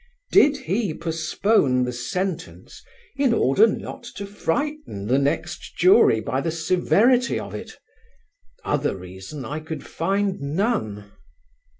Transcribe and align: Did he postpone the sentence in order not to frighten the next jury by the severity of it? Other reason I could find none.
Did 0.31 0.57
he 0.57 0.95
postpone 0.95 1.83
the 1.83 1.93
sentence 1.93 2.83
in 3.17 3.35
order 3.35 3.67
not 3.67 4.01
to 4.15 4.25
frighten 4.25 5.05
the 5.05 5.19
next 5.19 5.75
jury 5.77 6.19
by 6.19 6.41
the 6.41 6.49
severity 6.49 7.39
of 7.39 7.53
it? 7.53 7.73
Other 8.65 8.97
reason 8.97 9.45
I 9.45 9.59
could 9.59 9.85
find 9.85 10.39
none. 10.41 11.11